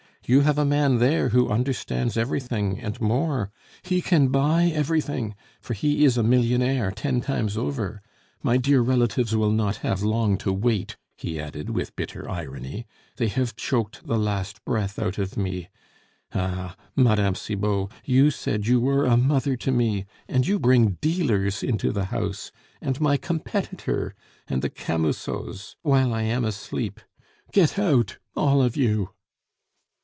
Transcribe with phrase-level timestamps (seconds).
[0.27, 3.51] You have a man there who understands everything, and more
[3.83, 8.01] he can buy everything, for he is a millionaire ten times over....
[8.41, 12.85] My dear relatives will not have long to wait," he added, with bitter irony,
[13.17, 15.67] "they have choked the last breath out of me....
[16.33, 16.77] Ah!
[16.95, 17.33] Mme.
[17.33, 22.05] Cibot, you said you were a mother to me, and you bring dealers into the
[22.05, 24.15] house, and my competitor
[24.47, 27.01] and the Camusots, while I am asleep!...
[27.51, 29.09] Get out, all of you!